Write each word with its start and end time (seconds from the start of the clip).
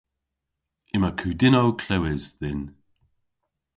Yma 0.95 1.09
kudynnow 1.19 1.69
klewes 1.81 2.25
dhyn. 2.39 2.61